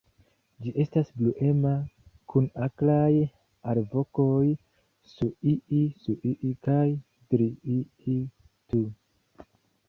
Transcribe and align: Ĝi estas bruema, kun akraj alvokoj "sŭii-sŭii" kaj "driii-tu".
Ĝi 0.65 0.71
estas 0.83 1.09
bruema, 1.17 1.73
kun 2.33 2.47
akraj 2.67 3.11
alvokoj 3.73 4.47
"sŭii-sŭii" 5.11 6.53
kaj 6.69 6.87
"driii-tu". 7.35 8.83